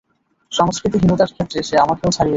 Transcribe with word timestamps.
সংস্কৃতি-হীনতার 0.51 1.33
ক্ষেত্রে 1.33 1.59
সে 1.63 1.75
আমাকেও 1.77 2.09
ছাড়িয়ে 2.09 2.17
যায়। 2.17 2.29